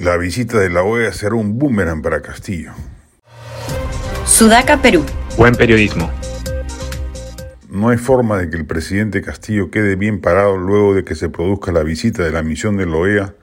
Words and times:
La 0.00 0.16
visita 0.16 0.58
de 0.58 0.70
la 0.70 0.82
OEA 0.82 1.12
será 1.12 1.34
un 1.34 1.58
boomerang 1.58 2.00
para 2.00 2.22
Castillo. 2.22 2.72
Sudaca, 4.24 4.80
Perú. 4.80 5.04
Buen 5.36 5.54
periodismo. 5.54 6.10
No 7.68 7.90
hay 7.90 7.98
forma 7.98 8.38
de 8.38 8.48
que 8.48 8.56
el 8.56 8.64
presidente 8.64 9.20
Castillo 9.20 9.70
quede 9.70 9.96
bien 9.96 10.22
parado 10.22 10.56
luego 10.56 10.94
de 10.94 11.04
que 11.04 11.14
se 11.14 11.28
produzca 11.28 11.70
la 11.70 11.82
visita 11.82 12.24
de 12.24 12.30
la 12.30 12.42
misión 12.42 12.78
de 12.78 12.86
la 12.86 12.96
OEA, 12.96 13.34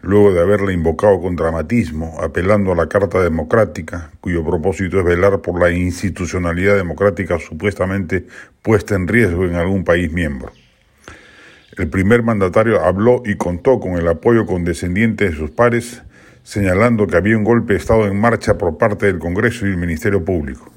luego 0.00 0.32
de 0.32 0.42
haberla 0.42 0.72
invocado 0.72 1.20
con 1.20 1.34
dramatismo, 1.34 2.16
apelando 2.22 2.70
a 2.70 2.76
la 2.76 2.88
Carta 2.88 3.20
Democrática, 3.20 4.12
cuyo 4.20 4.44
propósito 4.44 5.00
es 5.00 5.04
velar 5.04 5.40
por 5.42 5.60
la 5.60 5.72
institucionalidad 5.72 6.76
democrática 6.76 7.40
supuestamente 7.40 8.28
puesta 8.62 8.94
en 8.94 9.08
riesgo 9.08 9.44
en 9.44 9.56
algún 9.56 9.82
país 9.82 10.12
miembro. 10.12 10.52
El 11.78 11.88
primer 11.88 12.22
mandatario 12.22 12.82
habló 12.82 13.22
y 13.26 13.34
contó 13.34 13.80
con 13.80 13.98
el 13.98 14.08
apoyo 14.08 14.46
condescendiente 14.46 15.28
de 15.28 15.36
sus 15.36 15.50
pares, 15.50 16.02
señalando 16.42 17.06
que 17.06 17.18
había 17.18 17.36
un 17.36 17.44
golpe 17.44 17.74
de 17.74 17.78
Estado 17.78 18.06
en 18.06 18.18
marcha 18.18 18.56
por 18.56 18.78
parte 18.78 19.04
del 19.04 19.18
Congreso 19.18 19.66
y 19.66 19.70
el 19.70 19.76
Ministerio 19.76 20.24
Público. 20.24 20.72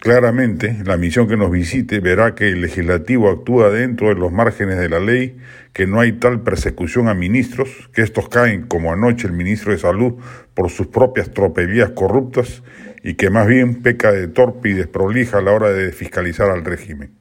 Claramente, 0.00 0.78
la 0.86 0.96
misión 0.96 1.28
que 1.28 1.36
nos 1.36 1.50
visite 1.50 2.00
verá 2.00 2.34
que 2.34 2.48
el 2.48 2.62
legislativo 2.62 3.28
actúa 3.28 3.68
dentro 3.68 4.08
de 4.08 4.14
los 4.14 4.32
márgenes 4.32 4.78
de 4.78 4.88
la 4.88 4.98
ley, 4.98 5.36
que 5.74 5.86
no 5.86 6.00
hay 6.00 6.12
tal 6.12 6.40
persecución 6.40 7.08
a 7.08 7.14
ministros, 7.14 7.90
que 7.92 8.00
estos 8.00 8.30
caen, 8.30 8.62
como 8.62 8.92
anoche 8.92 9.26
el 9.26 9.34
ministro 9.34 9.72
de 9.72 9.78
Salud, 9.78 10.14
por 10.54 10.70
sus 10.70 10.86
propias 10.86 11.34
tropelías 11.34 11.90
corruptas 11.90 12.62
y 13.02 13.14
que 13.14 13.28
más 13.28 13.46
bien 13.46 13.82
peca 13.82 14.10
de 14.10 14.28
torpe 14.28 14.70
y 14.70 14.72
desprolija 14.72 15.38
a 15.38 15.42
la 15.42 15.52
hora 15.52 15.68
de 15.70 15.92
fiscalizar 15.92 16.48
al 16.48 16.64
régimen. 16.64 17.17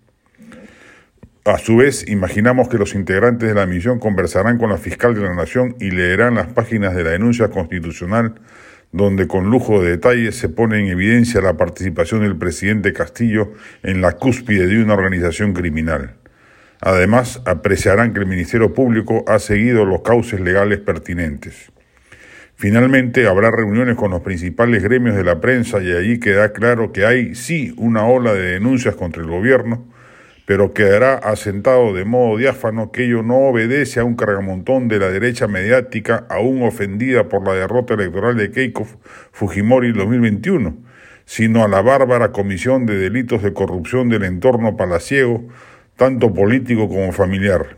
A 1.48 1.58
su 1.60 1.78
vez, 1.78 2.06
imaginamos 2.10 2.68
que 2.68 2.78
los 2.78 2.94
integrantes 2.94 3.48
de 3.48 3.56
la 3.56 3.66
misión 3.66 4.00
conversarán 4.00 4.58
con 4.58 4.70
la 4.70 4.78
fiscal 4.78 5.16
de 5.16 5.22
la 5.22 5.34
Nación 5.34 5.78
y 5.80 5.92
leerán 5.92 6.36
las 6.36 6.48
páginas 6.48 6.94
de 6.94 7.06
la 7.06 7.12
denuncia 7.12 7.48
constitucional 7.48 8.36
donde 8.92 9.28
con 9.28 9.50
lujo 9.50 9.82
de 9.82 9.92
detalles 9.92 10.36
se 10.36 10.50
pone 10.50 10.78
en 10.78 10.88
evidencia 10.88 11.40
la 11.40 11.56
participación 11.56 12.24
del 12.24 12.38
presidente 12.38 12.92
Castillo 12.92 13.54
en 13.82 14.02
la 14.02 14.12
cúspide 14.14 14.68
de 14.68 14.84
una 14.84 14.96
organización 14.96 15.54
criminal. 15.54 16.16
Además, 16.82 17.42
apreciarán 17.46 18.14
que 18.14 18.20
el 18.20 18.26
Ministerio 18.26 18.74
Público 18.74 19.24
ha 19.26 19.40
seguido 19.40 19.86
los 19.86 20.02
cauces 20.02 20.42
legales 20.42 20.80
pertinentes. 20.80 21.72
Finalmente, 22.56 23.26
habrá 23.26 23.52
reuniones 23.52 23.96
con 23.96 24.12
los 24.12 24.20
principales 24.20 24.84
gremios 24.84 25.16
de 25.16 25.24
la 25.24 25.40
prensa 25.40 25.82
y 25.82 25.94
allí 25.94 26.20
queda 26.20 26.52
claro 26.52 26.92
que 26.92 27.06
hay 27.06 27.36
sí 27.36 27.74
una 27.78 28.06
ola 28.06 28.34
de 28.34 28.52
denuncias 28.52 28.96
contra 28.96 29.22
el 29.22 29.30
gobierno, 29.30 29.86
pero 30.48 30.74
quedará 30.74 31.16
asentado 31.16 31.94
de 31.94 32.06
modo 32.06 32.38
diáfano 32.38 32.90
que 32.94 33.04
ello 33.04 33.22
no 33.22 33.50
obedece 33.50 34.00
a 34.00 34.06
un 34.06 34.16
cargamontón 34.16 34.88
de 34.88 34.98
la 34.98 35.10
derecha 35.10 35.46
mediática 35.46 36.26
aún 36.30 36.64
ofendida 36.64 37.28
por 37.28 37.46
la 37.46 37.54
derrota 37.54 37.96
electoral 37.96 38.38
de 38.38 38.50
Keiko 38.50 38.88
Fujimori 39.34 39.90
en 39.90 39.96
2021, 39.96 40.78
sino 41.26 41.66
a 41.66 41.68
la 41.68 41.82
bárbara 41.82 42.32
comisión 42.32 42.86
de 42.86 42.98
delitos 42.98 43.44
de 43.44 43.52
corrupción 43.52 44.08
del 44.08 44.24
entorno 44.24 44.78
palaciego, 44.78 45.46
tanto 45.98 46.34
político 46.34 46.88
como 46.88 47.12
familiar. 47.12 47.76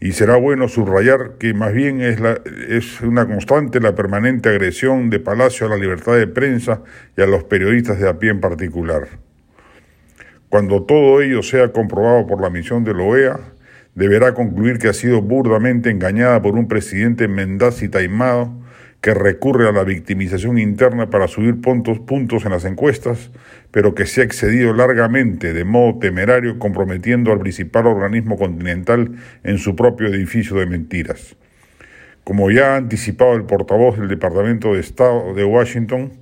Y 0.00 0.12
será 0.12 0.36
bueno 0.36 0.68
subrayar 0.68 1.32
que 1.38 1.52
más 1.52 1.74
bien 1.74 2.00
es, 2.00 2.18
es 2.66 3.02
una 3.02 3.26
constante 3.26 3.78
la 3.78 3.94
permanente 3.94 4.48
agresión 4.48 5.10
de 5.10 5.20
Palacio 5.20 5.66
a 5.66 5.70
la 5.70 5.76
libertad 5.76 6.16
de 6.16 6.28
prensa 6.28 6.80
y 7.14 7.20
a 7.20 7.26
los 7.26 7.44
periodistas 7.44 8.00
de 8.00 8.08
a 8.08 8.18
pie 8.18 8.30
en 8.30 8.40
particular. 8.40 9.23
Cuando 10.54 10.84
todo 10.84 11.20
ello 11.20 11.42
sea 11.42 11.72
comprobado 11.72 12.28
por 12.28 12.40
la 12.40 12.48
misión 12.48 12.84
de 12.84 12.94
la 12.94 13.02
OEA, 13.02 13.40
deberá 13.96 14.34
concluir 14.34 14.78
que 14.78 14.86
ha 14.86 14.92
sido 14.92 15.20
burdamente 15.20 15.90
engañada 15.90 16.40
por 16.42 16.54
un 16.54 16.68
presidente 16.68 17.26
mendaz 17.26 17.82
y 17.82 17.88
taimado 17.88 18.52
que 19.00 19.14
recurre 19.14 19.68
a 19.68 19.72
la 19.72 19.82
victimización 19.82 20.58
interna 20.58 21.10
para 21.10 21.26
subir 21.26 21.60
puntos, 21.60 21.98
puntos 21.98 22.44
en 22.44 22.52
las 22.52 22.64
encuestas, 22.66 23.32
pero 23.72 23.96
que 23.96 24.06
se 24.06 24.20
ha 24.20 24.24
excedido 24.24 24.72
largamente 24.72 25.52
de 25.52 25.64
modo 25.64 25.98
temerario 25.98 26.60
comprometiendo 26.60 27.32
al 27.32 27.40
principal 27.40 27.88
organismo 27.88 28.38
continental 28.38 29.10
en 29.42 29.58
su 29.58 29.74
propio 29.74 30.06
edificio 30.06 30.54
de 30.58 30.66
mentiras. 30.66 31.34
Como 32.22 32.52
ya 32.52 32.74
ha 32.74 32.76
anticipado 32.76 33.34
el 33.34 33.42
portavoz 33.42 33.98
del 33.98 34.06
Departamento 34.06 34.74
de 34.74 34.78
Estado 34.82 35.34
de 35.34 35.42
Washington, 35.42 36.12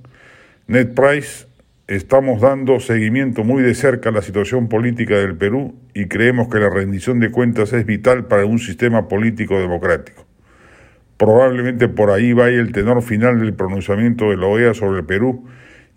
Ned 0.65 0.95
Price 0.95 1.52
Estamos 1.87 2.39
dando 2.39 2.79
seguimiento 2.79 3.43
muy 3.43 3.61
de 3.61 3.75
cerca 3.75 4.07
a 4.07 4.13
la 4.13 4.21
situación 4.21 4.69
política 4.69 5.17
del 5.17 5.35
Perú 5.35 5.75
y 5.93 6.07
creemos 6.07 6.47
que 6.47 6.57
la 6.59 6.69
rendición 6.69 7.19
de 7.19 7.29
cuentas 7.29 7.73
es 7.73 7.85
vital 7.85 8.27
para 8.27 8.45
un 8.45 8.57
sistema 8.57 9.09
político 9.09 9.59
democrático. 9.59 10.25
Probablemente 11.17 11.89
por 11.89 12.11
ahí 12.11 12.31
vaya 12.31 12.57
el 12.57 12.71
tenor 12.71 13.01
final 13.01 13.41
del 13.41 13.53
pronunciamiento 13.53 14.29
de 14.29 14.37
la 14.37 14.47
OEA 14.47 14.73
sobre 14.73 15.01
el 15.01 15.05
Perú 15.05 15.45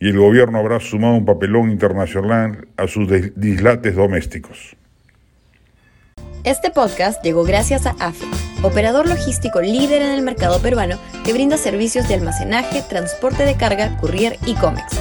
y 0.00 0.08
el 0.08 0.18
gobierno 0.18 0.58
habrá 0.58 0.80
sumado 0.80 1.14
un 1.14 1.24
papelón 1.24 1.70
internacional 1.70 2.66
a 2.76 2.88
sus 2.88 3.08
dislates 3.36 3.94
domésticos. 3.94 4.76
Este 6.42 6.70
podcast 6.70 7.24
llegó 7.24 7.44
gracias 7.44 7.86
a 7.86 7.94
AFE, 8.00 8.26
operador 8.64 9.08
logístico 9.08 9.60
líder 9.60 10.02
en 10.02 10.10
el 10.10 10.22
mercado 10.22 10.60
peruano 10.60 10.98
que 11.24 11.32
brinda 11.32 11.56
servicios 11.56 12.08
de 12.08 12.14
almacenaje, 12.14 12.82
transporte 12.88 13.44
de 13.44 13.54
carga, 13.54 13.96
courier 13.98 14.36
y 14.46 14.54
cómics. 14.54 15.00